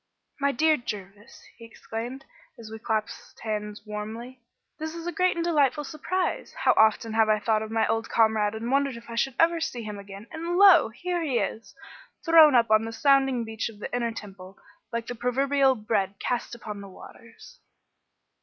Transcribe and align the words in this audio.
"My 0.39 0.51
dear 0.51 0.77
Jervis," 0.77 1.43
he 1.57 1.65
exclaimed, 1.65 2.25
as 2.57 2.71
we 2.71 2.79
clasped 2.79 3.39
hands 3.41 3.83
warmly, 3.85 4.41
"this 4.79 4.95
is 4.95 5.05
a 5.05 5.11
great 5.11 5.35
and 5.35 5.45
delightful 5.45 5.83
surprise. 5.83 6.55
How 6.55 6.73
often 6.75 7.13
have 7.13 7.29
I 7.29 7.37
thought 7.37 7.61
of 7.61 7.69
my 7.69 7.85
old 7.85 8.09
comrade 8.09 8.55
and 8.55 8.71
wondered 8.71 8.97
if 8.97 9.11
I 9.11 9.15
should 9.15 9.35
ever 9.39 9.61
see 9.61 9.83
him 9.83 9.99
again, 9.99 10.25
and 10.31 10.57
lo! 10.57 10.89
here 10.89 11.21
he 11.21 11.37
is, 11.37 11.75
thrown 12.25 12.55
up 12.55 12.71
on 12.71 12.83
the 12.85 12.91
sounding 12.91 13.43
beach 13.43 13.69
of 13.69 13.77
the 13.77 13.95
Inner 13.95 14.11
Temple, 14.11 14.57
like 14.91 15.05
the 15.05 15.13
proverbial 15.13 15.75
bread 15.75 16.15
cast 16.19 16.55
upon 16.55 16.81
the 16.81 16.89
waters." 16.89 17.59